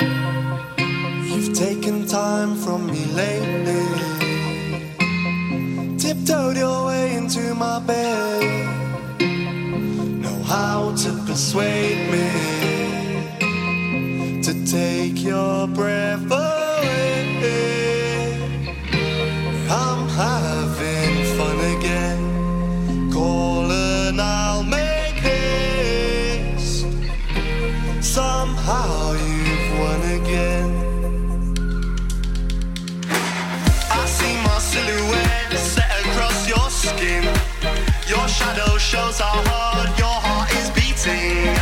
You've 0.00 1.52
taken 1.54 2.06
time 2.06 2.56
from 2.56 2.86
me 2.86 3.04
lately. 3.06 3.82
Tiptoed 5.98 6.56
your 6.56 6.86
way 6.86 7.14
into 7.14 7.54
my 7.54 7.78
bed. 7.80 8.42
Know 10.22 10.42
how 10.44 10.94
to 10.96 11.12
persuade 11.26 12.10
me 12.10 12.30
to 14.42 14.52
take 14.66 15.22
your 15.22 15.68
breath 15.68 16.24
away. 16.24 16.62
I'm 19.70 20.08
having 20.08 20.61
Somehow 28.64 29.12
you've 29.14 29.78
won 29.80 30.02
again. 30.20 30.70
I 33.90 34.06
see 34.06 34.36
my 34.44 34.58
silhouette 34.60 35.58
set 35.58 35.90
across 36.06 36.48
your 36.48 36.70
skin. 36.70 37.24
Your 38.06 38.28
shadow 38.28 38.78
shows 38.78 39.18
how 39.18 39.42
hard 39.50 39.98
your 39.98 40.06
heart 40.06 40.54
is 40.54 40.70
beating. 40.70 41.61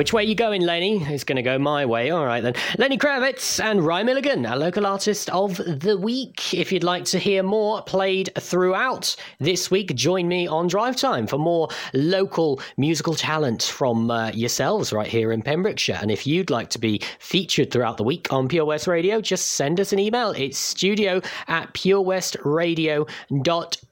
Which 0.00 0.14
way 0.14 0.24
you 0.24 0.34
going, 0.34 0.62
Lenny? 0.62 1.04
It's 1.04 1.24
going 1.24 1.36
to 1.36 1.42
go 1.42 1.58
my 1.58 1.84
way. 1.84 2.08
All 2.08 2.24
right 2.24 2.42
then. 2.42 2.54
Lenny 2.78 2.96
Kravitz 2.96 3.62
and 3.62 3.84
Ryan 3.84 4.06
Milligan, 4.06 4.46
our 4.46 4.56
local 4.56 4.86
artist 4.86 5.28
of 5.28 5.58
the 5.58 5.98
week. 5.98 6.54
If 6.54 6.72
you'd 6.72 6.82
like 6.82 7.04
to 7.04 7.18
hear 7.18 7.42
more 7.42 7.82
played 7.82 8.30
throughout 8.38 9.14
this 9.40 9.70
week, 9.70 9.94
join 9.94 10.26
me 10.26 10.46
on 10.46 10.68
Drive 10.68 10.96
Time 10.96 11.26
for 11.26 11.36
more 11.36 11.68
local 11.92 12.62
musical 12.78 13.14
talent 13.14 13.64
from 13.64 14.10
uh, 14.10 14.30
yourselves 14.30 14.90
right 14.90 15.06
here 15.06 15.32
in 15.32 15.42
Pembrokeshire. 15.42 15.98
And 16.00 16.10
if 16.10 16.26
you'd 16.26 16.48
like 16.48 16.70
to 16.70 16.78
be 16.78 17.02
featured 17.18 17.70
throughout 17.70 17.98
the 17.98 18.02
week 18.02 18.32
on 18.32 18.48
Pure 18.48 18.64
West 18.64 18.86
Radio, 18.86 19.20
just 19.20 19.48
send 19.48 19.80
us 19.80 19.92
an 19.92 19.98
email. 19.98 20.30
It's 20.30 20.56
studio 20.56 21.20
at 21.46 21.74
purewestradio.com. 21.74 23.89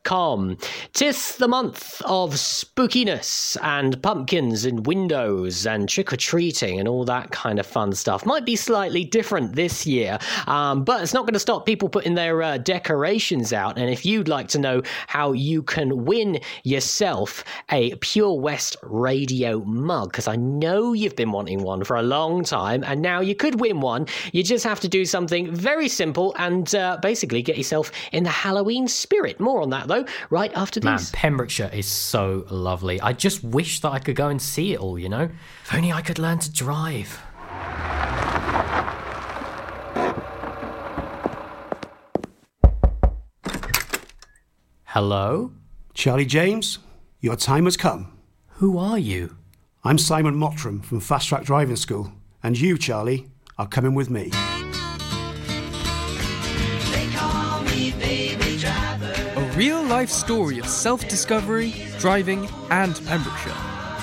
Tis 0.94 1.36
the 1.36 1.48
month 1.48 2.00
of 2.06 2.32
spookiness 2.32 3.56
and 3.62 4.02
pumpkins 4.02 4.64
in 4.64 4.82
windows 4.84 5.66
and 5.66 5.88
trick 5.88 6.12
or 6.12 6.16
treating 6.16 6.78
and 6.78 6.88
all 6.88 7.04
that 7.04 7.30
kind 7.30 7.58
of 7.58 7.66
fun 7.66 7.92
stuff. 7.92 8.24
Might 8.24 8.46
be 8.46 8.56
slightly 8.56 9.04
different 9.04 9.54
this 9.54 9.86
year, 9.86 10.18
um, 10.46 10.82
but 10.82 11.02
it's 11.02 11.12
not 11.12 11.22
going 11.22 11.34
to 11.34 11.38
stop 11.38 11.66
people 11.66 11.88
putting 11.90 12.14
their 12.14 12.42
uh, 12.42 12.56
decorations 12.58 13.52
out. 13.52 13.76
And 13.76 13.90
if 13.90 14.06
you'd 14.06 14.28
like 14.28 14.48
to 14.48 14.58
know 14.58 14.82
how 15.08 15.32
you 15.32 15.62
can 15.62 16.06
win 16.06 16.40
yourself 16.64 17.44
a 17.70 17.94
Pure 17.96 18.40
West 18.40 18.76
Radio 18.82 19.60
mug, 19.64 20.12
because 20.12 20.26
I 20.28 20.36
know 20.36 20.94
you've 20.94 21.16
been 21.16 21.32
wanting 21.32 21.62
one 21.62 21.84
for 21.84 21.96
a 21.96 22.02
long 22.02 22.44
time, 22.44 22.82
and 22.84 23.02
now 23.02 23.20
you 23.20 23.34
could 23.34 23.60
win 23.60 23.80
one, 23.80 24.06
you 24.32 24.42
just 24.42 24.64
have 24.64 24.80
to 24.80 24.88
do 24.88 25.04
something 25.04 25.54
very 25.54 25.88
simple 25.88 26.34
and 26.38 26.74
uh, 26.74 26.98
basically 27.02 27.42
get 27.42 27.58
yourself 27.58 27.92
in 28.12 28.24
the 28.24 28.30
Halloween 28.30 28.88
spirit. 28.88 29.38
More 29.38 29.60
on 29.60 29.70
that, 29.70 29.88
though, 29.88 29.97
right 30.30 30.52
after 30.54 30.80
Man, 30.82 30.96
these. 30.96 31.10
Pembrokeshire 31.10 31.70
is 31.72 31.86
so 31.86 32.44
lovely. 32.50 33.00
I 33.00 33.12
just 33.12 33.42
wish 33.42 33.80
that 33.80 33.90
I 33.90 33.98
could 33.98 34.16
go 34.16 34.28
and 34.28 34.40
see 34.40 34.72
it 34.72 34.80
all, 34.80 34.98
you 34.98 35.08
know? 35.08 35.30
If 35.64 35.74
only 35.74 35.92
I 35.92 36.02
could 36.02 36.18
learn 36.18 36.38
to 36.40 36.52
drive. 36.52 37.20
Hello? 44.84 45.52
Charlie 45.94 46.24
James, 46.24 46.78
your 47.20 47.36
time 47.36 47.64
has 47.64 47.76
come. 47.76 48.18
Who 48.56 48.78
are 48.78 48.98
you? 48.98 49.36
I'm 49.84 49.98
Simon 49.98 50.34
Mottram 50.34 50.82
from 50.82 51.00
Fast 51.00 51.28
Track 51.28 51.44
Driving 51.44 51.76
School, 51.76 52.12
and 52.42 52.58
you, 52.58 52.76
Charlie, 52.76 53.28
are 53.58 53.68
coming 53.68 53.94
with 53.94 54.10
me. 54.10 54.32
Real 59.58 59.82
life 59.82 60.08
story 60.08 60.60
of 60.60 60.68
self 60.68 61.08
discovery, 61.08 61.74
driving, 61.98 62.48
and 62.70 62.94
Pembrokeshire. 63.06 63.52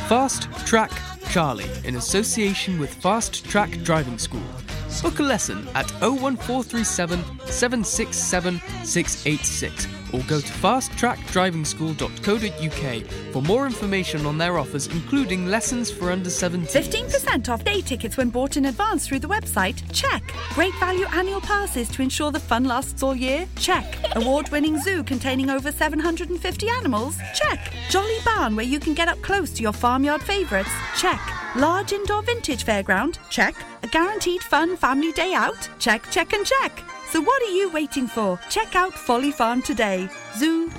Fast 0.10 0.50
Track 0.68 0.92
Charlie 1.30 1.72
in 1.86 1.96
association 1.96 2.78
with 2.78 2.94
Fast 2.94 3.46
Track 3.46 3.72
Driving 3.84 4.18
School. 4.18 4.65
Book 5.02 5.20
a 5.20 5.24
lesson 5.24 5.68
at 5.76 5.90
01437 6.02 7.20
767 7.46 8.62
686 8.84 9.88
or 10.14 10.22
go 10.24 10.40
to 10.40 10.54
fasttrackdrivingschool.co.uk 10.54 13.34
for 13.34 13.42
more 13.42 13.66
information 13.66 14.26
on 14.26 14.38
their 14.38 14.58
offers, 14.58 14.88
including 14.88 15.48
lessons 15.48 15.92
for 15.92 16.12
under 16.12 16.30
17. 16.30 16.68
15% 16.68 17.50
off 17.50 17.64
day 17.64 17.82
tickets 17.82 18.18
when 18.18 18.30
bought 18.30 18.58
in 18.58 18.66
advance 18.66 19.08
through 19.08 19.20
the 19.20 19.28
website? 19.28 19.82
Check. 19.92 20.24
Great 20.54 20.74
value 20.76 21.06
annual 21.08 21.42
passes 21.42 21.90
to 21.90 22.02
ensure 22.02 22.32
the 22.32 22.40
fun 22.40 22.64
lasts 22.64 23.04
all 23.04 23.16
year? 23.16 23.48
Check. 23.58 23.98
Award 24.16 24.50
winning 24.50 24.80
zoo 24.80 25.04
containing 25.04 25.50
over 25.50 25.72
750 25.72 26.70
animals? 26.70 27.18
Check. 27.34 27.74
Jolly 27.90 28.18
barn 28.24 28.56
where 28.56 28.66
you 28.66 28.80
can 28.80 28.94
get 28.94 29.08
up 29.08 29.22
close 29.22 29.52
to 29.54 29.62
your 29.62 29.74
farmyard 29.74 30.24
favourites? 30.24 30.72
Check. 30.98 31.20
Large 31.56 31.94
indoor 31.94 32.22
vintage 32.22 32.66
fairground? 32.66 33.18
Check. 33.30 33.56
A 33.82 33.88
guaranteed 33.88 34.42
fun 34.44 34.76
family 34.76 35.14
day 35.14 35.34
out? 35.34 35.70
Check, 35.80 36.04
check, 36.12 36.34
and 36.34 36.46
check. 36.46 36.84
So 37.12 37.22
what 37.22 37.42
are 37.44 37.52
you 37.52 37.70
waiting 37.70 38.08
for? 38.08 38.38
Check 38.50 38.76
out 38.76 38.94
Folly 38.94 39.32
Farm 39.32 39.62
today. 39.62 40.10
Zoo, 40.36 40.70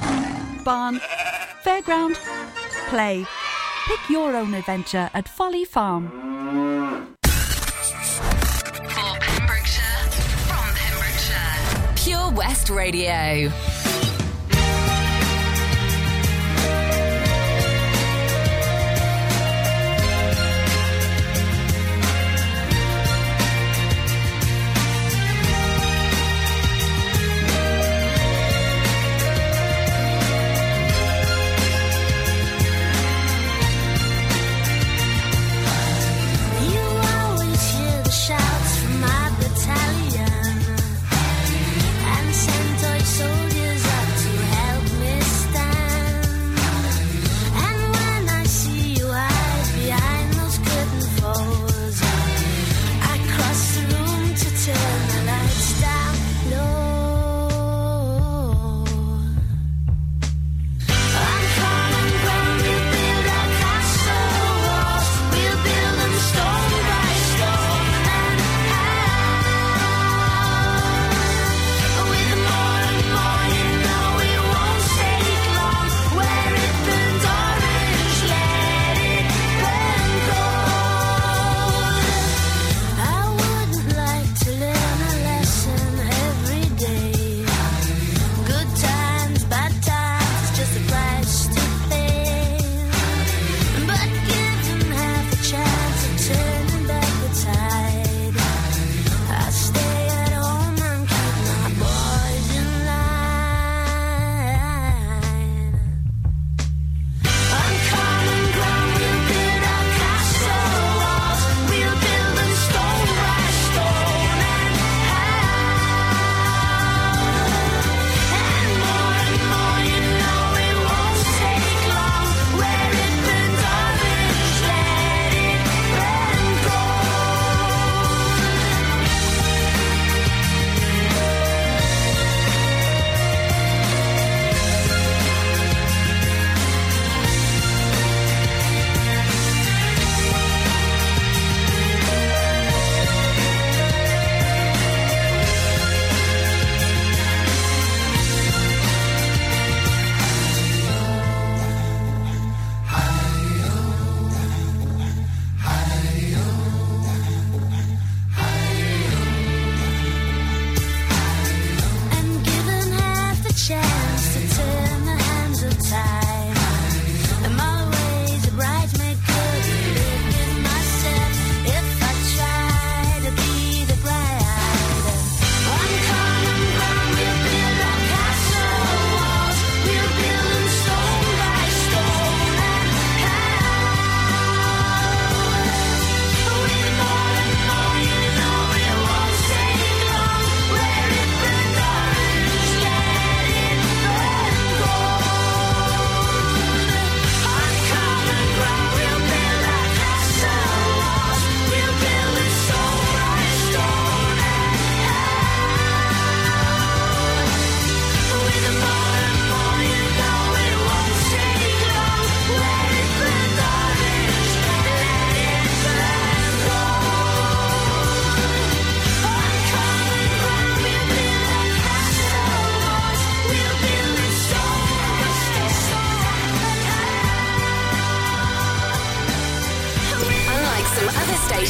barn, 0.65 1.01
fairground, 1.65 2.17
play. 2.91 3.25
Pick 3.89 4.11
your 4.11 4.37
own 4.37 4.53
adventure 4.53 5.09
at 5.15 5.27
Folly 5.27 5.65
Farm. 5.65 6.11
For 7.23 9.19
Pembrokeshire, 9.19 10.11
from 10.47 10.75
Pembrokeshire, 10.75 11.95
Pure 11.97 12.33
West 12.33 12.69
Radio. 12.69 13.51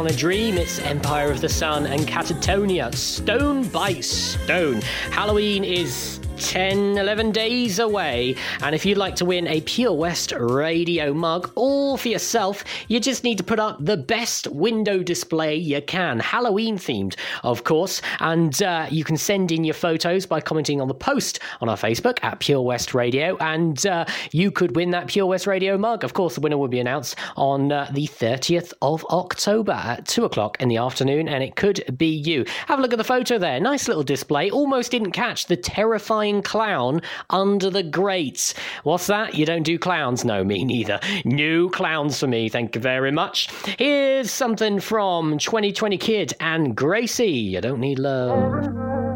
On 0.00 0.06
a 0.06 0.12
dream. 0.14 0.56
It's 0.56 0.78
Empire 0.78 1.30
of 1.30 1.42
the 1.42 1.48
Sun 1.50 1.84
and 1.84 2.08
Catatonia, 2.08 2.94
stone 2.94 3.68
by 3.68 4.00
stone. 4.00 4.80
Halloween 5.10 5.62
is 5.62 6.20
10, 6.40 6.96
11 6.96 7.32
days 7.32 7.78
away. 7.78 8.34
And 8.62 8.74
if 8.74 8.86
you'd 8.86 8.96
like 8.96 9.14
to 9.16 9.26
win 9.26 9.46
a 9.46 9.60
Pure 9.60 9.92
West 9.92 10.32
radio 10.32 11.12
mug 11.12 11.52
all 11.54 11.98
for 11.98 12.08
yourself, 12.08 12.64
you 12.88 12.98
just 12.98 13.24
need 13.24 13.36
to 13.38 13.44
put 13.44 13.58
up 13.58 13.84
the 13.84 13.98
best 13.98 14.46
window 14.48 15.02
display 15.02 15.56
you 15.56 15.82
can. 15.82 16.18
Halloween 16.18 16.78
themed, 16.78 17.16
of 17.42 17.64
course. 17.64 18.02
And 18.20 18.62
uh, 18.62 18.86
you 18.90 19.04
can 19.04 19.16
send 19.16 19.52
in 19.52 19.64
your 19.64 19.74
photos 19.74 20.26
by 20.26 20.40
commenting 20.40 20.80
on 20.80 20.88
the 20.88 20.94
post 20.94 21.40
on 21.60 21.68
our 21.68 21.76
Facebook 21.76 22.18
at 22.22 22.40
Pure 22.40 22.62
West 22.62 22.94
Radio. 22.94 23.36
And 23.38 23.84
uh, 23.86 24.04
you 24.32 24.50
could 24.50 24.76
win 24.76 24.90
that 24.90 25.08
Pure 25.08 25.26
West 25.26 25.46
radio 25.46 25.76
mug. 25.78 26.04
Of 26.04 26.14
course, 26.14 26.34
the 26.34 26.40
winner 26.40 26.58
will 26.58 26.68
be 26.68 26.80
announced 26.80 27.16
on 27.36 27.72
uh, 27.72 27.90
the 27.92 28.06
30th 28.06 28.72
of 28.82 29.04
October 29.06 29.72
at 29.72 30.06
2 30.06 30.24
o'clock 30.24 30.60
in 30.60 30.68
the 30.68 30.76
afternoon. 30.76 31.28
And 31.28 31.42
it 31.42 31.56
could 31.56 31.82
be 31.96 32.06
you. 32.06 32.44
Have 32.66 32.78
a 32.78 32.82
look 32.82 32.92
at 32.92 32.98
the 32.98 33.04
photo 33.04 33.38
there. 33.38 33.60
Nice 33.60 33.88
little 33.88 34.02
display. 34.02 34.50
Almost 34.50 34.90
didn't 34.90 35.12
catch 35.12 35.46
the 35.46 35.56
terrifying 35.56 36.42
clown 36.42 37.02
under 37.30 37.70
the 37.70 37.82
grates. 37.82 38.54
What's 38.84 39.06
that? 39.06 39.34
You 39.34 39.46
don't 39.46 39.62
do 39.62 39.78
clowns? 39.78 40.24
No, 40.24 40.44
me 40.44 40.64
neither. 40.64 41.00
New 41.24 41.70
clowns 41.70 42.18
for 42.18 42.26
me, 42.26 42.48
thank 42.48 42.74
you 42.74 42.80
very 42.80 43.10
much. 43.10 43.48
Here's 43.78 44.30
something 44.30 44.80
from 44.80 45.38
220 45.38 45.98
Kid 45.98 46.34
and 46.40 46.76
Gracey. 46.76 47.29
You 47.30 47.60
don't 47.60 47.80
need 47.80 47.98
love. 47.98 49.09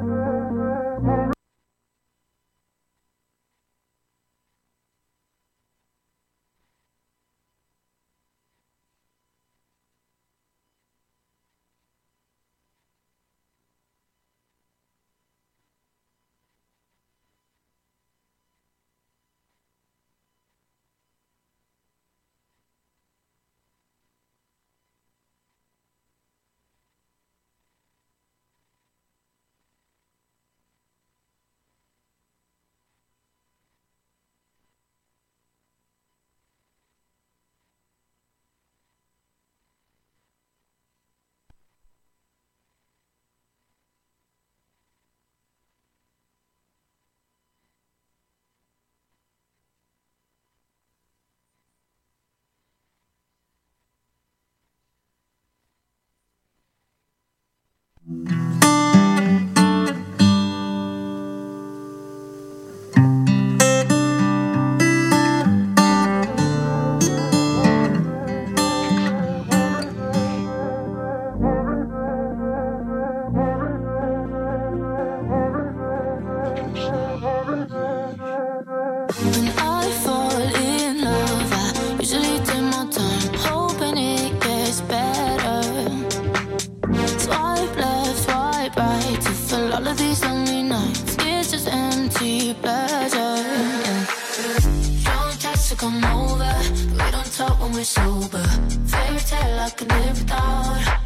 we're 97.85 98.03
sober. 98.03 98.43
Fairy 98.87 99.19
tale 99.19 99.61
I 99.61 99.71
could 99.77 99.91
live 99.91 100.19
without. 100.19 101.01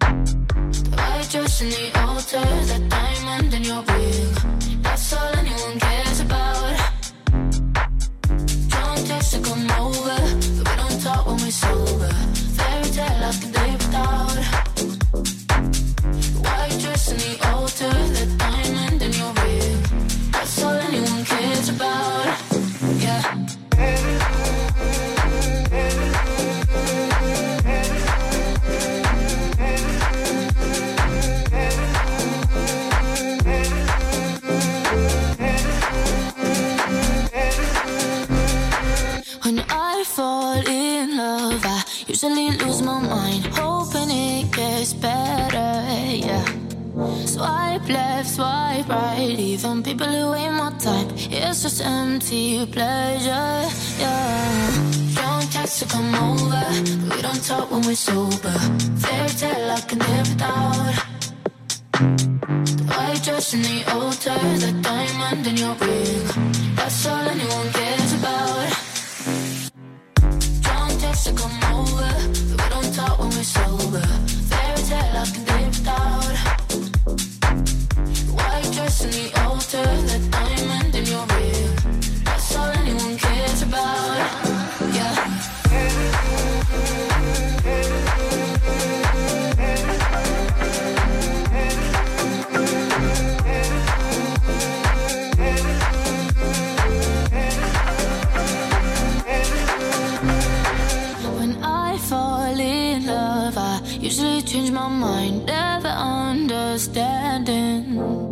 The 0.00 0.96
white 0.96 1.28
dress 1.30 1.60
and 1.62 1.72
the 1.72 2.00
altar, 2.00 2.46
that 2.70 2.88
diamond 2.88 3.54
in 3.54 3.62
your 3.62 3.82
ring. 3.82 4.82
That's 4.82 5.12
all 5.12 5.32
anyone 5.36 5.78
cares 5.78 6.20
about. 6.20 6.76
Don't 8.74 9.06
text 9.06 9.34
to 9.34 9.40
come 9.42 9.70
over, 9.82 10.18
but 10.56 10.68
we 10.68 10.76
don't 10.80 11.00
talk 11.02 11.26
when 11.26 11.36
we're 11.36 11.50
sober. 11.50 12.12
Fairy 12.56 12.90
tale 12.96 13.24
I 13.24 13.32
could 13.40 13.61
people 49.92 50.06
who 50.06 50.34
ain't 50.34 50.54
my 50.54 50.70
type. 50.78 51.10
It's 51.30 51.62
just 51.62 51.84
empty 51.84 52.64
pleasure. 52.66 53.58
Yeah. 54.02 54.70
Don't 55.20 55.52
text 55.52 55.80
to 55.80 55.86
come 55.86 56.14
over, 56.14 56.64
we 57.10 57.20
don't 57.20 57.42
talk 57.44 57.70
when 57.70 57.82
we're 57.82 57.94
sober. 57.94 58.56
Fairy 59.02 59.28
tale 59.40 59.70
I 59.70 59.80
can 59.88 59.98
live 59.98 60.28
without. 60.32 60.94
The 62.78 62.84
white 62.88 63.22
dress 63.22 63.52
and 63.54 63.64
the 63.64 63.78
altar, 63.92 64.38
the 64.64 64.72
diamond 64.80 65.46
in 65.46 65.56
your 65.58 65.74
ring. 65.74 66.26
That's 66.76 67.06
all 67.06 67.26
anyone 67.34 67.68
cares 67.76 68.12
about. 68.18 68.68
Don't 70.68 71.00
text 71.02 71.26
to 71.26 71.32
come 71.40 71.58
over, 71.76 72.12
we 72.58 72.64
don't 72.74 72.90
talk 72.94 73.18
when 73.18 73.30
we're 73.36 73.52
sober. 73.56 74.06
Fairy 74.50 74.82
tale 74.88 75.16
I 75.22 75.26
can 75.34 75.44
live 75.44 75.61
the 79.00 80.20
diamond 80.30 80.94
in 80.94 81.06
your 81.06 81.24
ring. 81.26 81.74
That's 82.24 82.56
all 82.56 82.70
anyone 82.70 83.16
cares 83.16 83.62
about. 83.62 84.16
Yeah. 84.92 85.14
When 101.38 101.56
I 101.62 101.96
fall 101.98 102.58
in 102.60 103.06
love, 103.06 103.56
I 103.56 103.80
usually 103.98 104.42
change 104.42 104.70
my 104.70 104.88
mind, 104.88 105.46
never 105.46 105.88
understanding. 105.88 108.31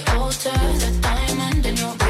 The 0.00 0.16
altar, 0.16 0.50
the 0.50 0.98
diamond 1.02 1.66
in 1.66 1.76
your 1.76 1.94
ring. 1.96 2.09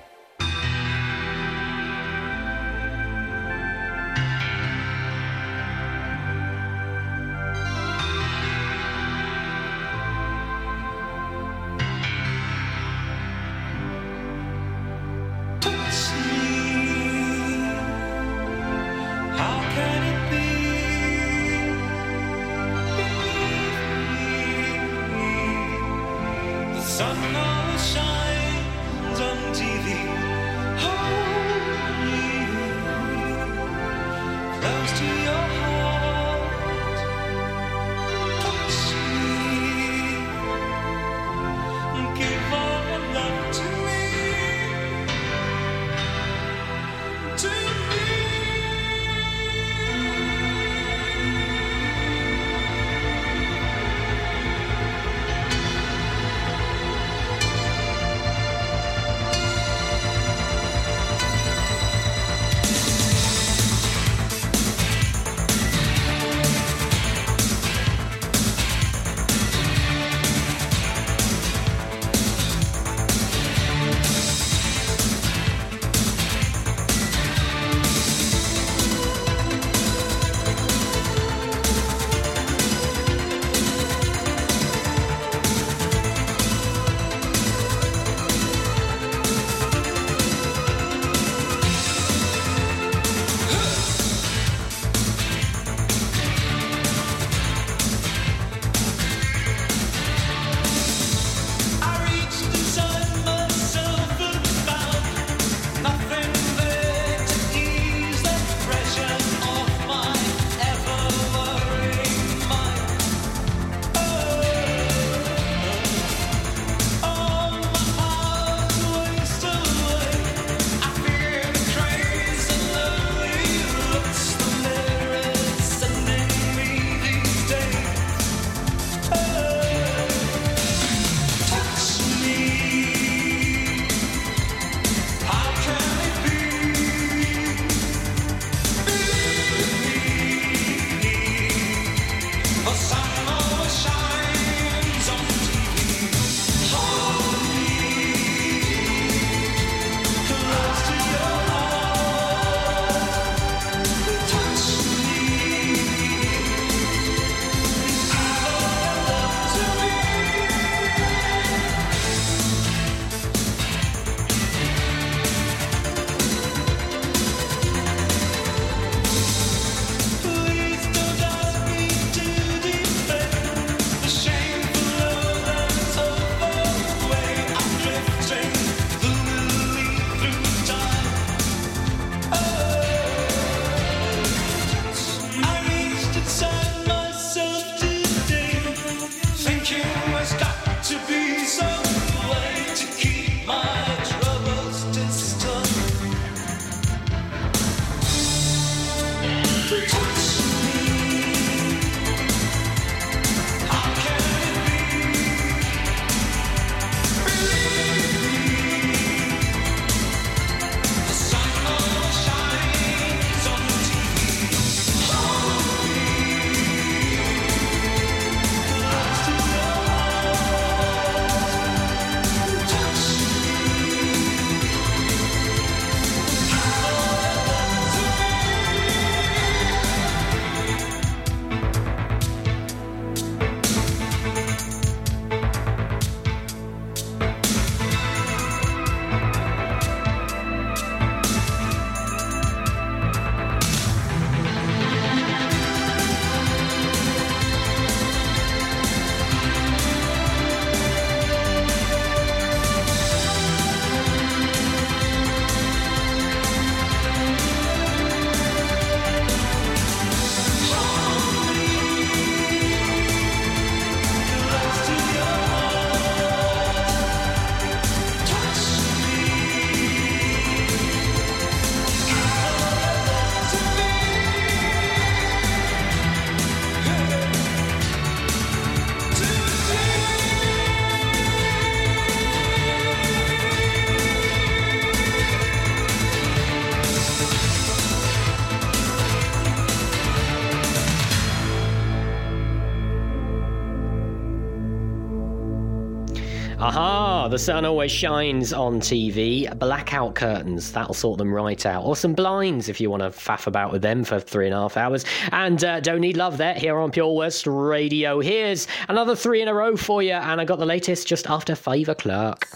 the 297.31 297.39
sun 297.39 297.63
always 297.63 297.89
shines 297.89 298.51
on 298.51 298.81
TV. 298.81 299.57
Blackout 299.57 300.15
curtains, 300.15 300.73
that'll 300.73 300.93
sort 300.93 301.17
them 301.17 301.33
right 301.33 301.65
out. 301.65 301.85
Or 301.85 301.95
some 301.95 302.13
blinds 302.13 302.67
if 302.67 302.81
you 302.81 302.89
want 302.89 303.03
to 303.03 303.09
faff 303.09 303.47
about 303.47 303.71
with 303.71 303.81
them 303.81 304.03
for 304.03 304.19
three 304.19 304.47
and 304.47 304.53
a 304.53 304.57
half 304.57 304.75
hours. 304.75 305.05
And 305.31 305.63
uh, 305.63 305.79
don't 305.79 306.01
need 306.01 306.17
love 306.17 306.37
there 306.37 306.53
here 306.53 306.77
on 306.77 306.91
Pure 306.91 307.15
West 307.15 307.47
Radio. 307.47 308.19
Here's 308.19 308.67
another 308.89 309.15
three 309.15 309.41
in 309.41 309.47
a 309.47 309.53
row 309.53 309.77
for 309.77 310.03
you. 310.03 310.11
And 310.11 310.41
I 310.41 310.45
got 310.45 310.59
the 310.59 310.65
latest 310.65 311.07
just 311.07 311.29
after 311.29 311.55
five 311.55 311.87
o'clock. 311.87 312.49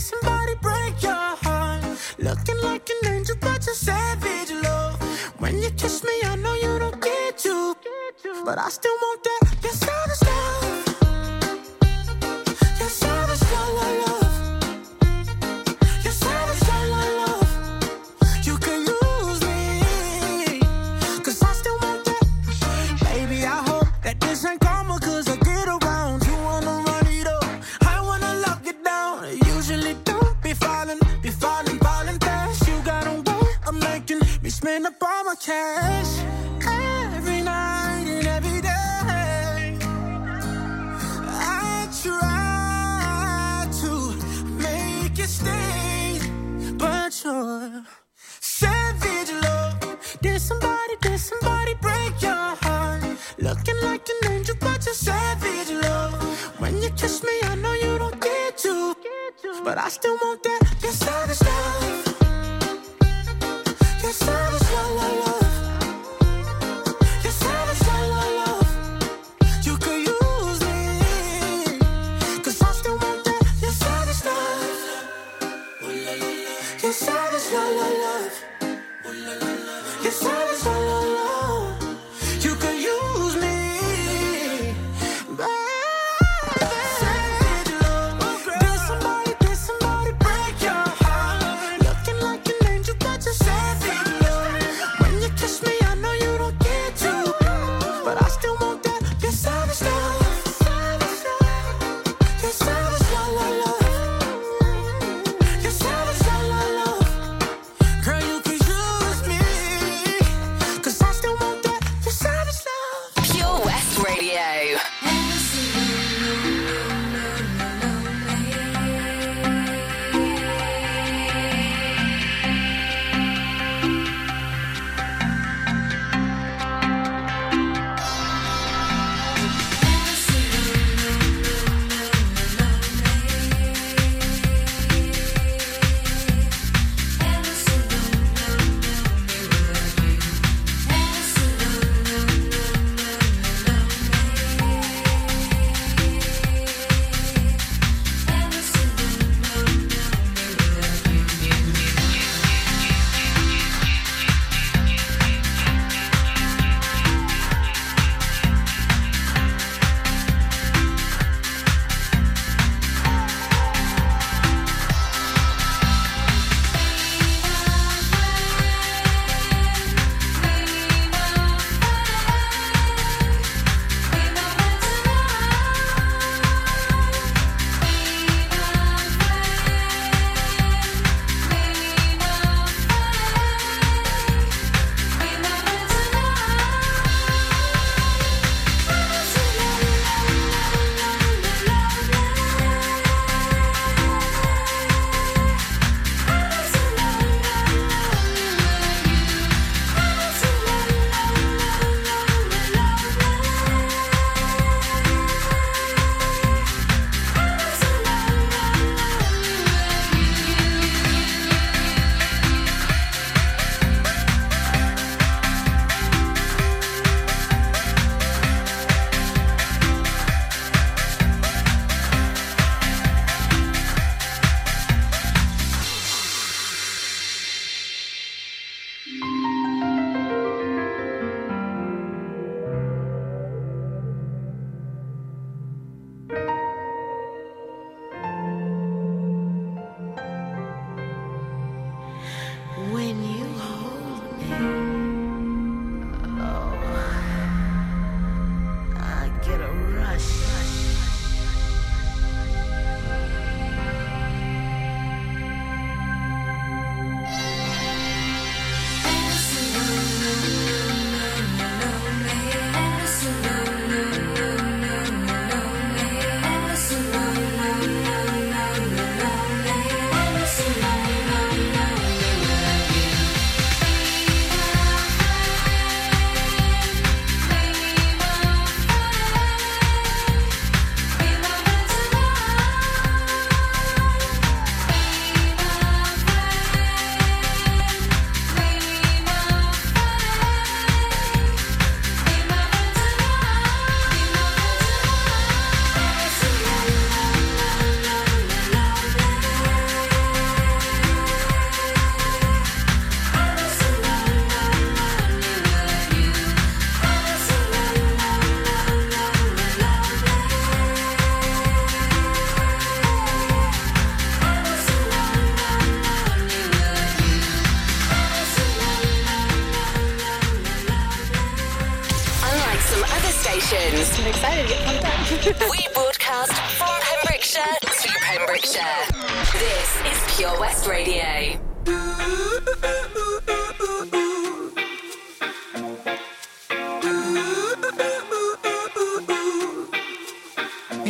somebody 0.00 0.54
break 0.62 1.02
your 1.02 1.36
heart. 1.44 1.84
Looking 2.18 2.60
like 2.62 2.88
an 2.90 3.12
angel, 3.12 3.36
but 3.40 3.64
you're 3.66 3.74
savage, 3.74 4.50
love. 4.62 5.00
When 5.38 5.58
you 5.62 5.70
kiss 5.70 6.02
me, 6.02 6.16
I 6.24 6.36
know 6.36 6.54
you 6.54 6.78
don't 6.78 7.00
get 7.00 7.44
you. 7.44 7.76
But 8.44 8.58
I 8.58 8.68
still 8.70 8.96
want 9.02 9.24
that. 9.24 9.56
Yes, 9.62 9.80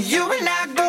You 0.00 0.32
and 0.32 0.48
I 0.48 0.79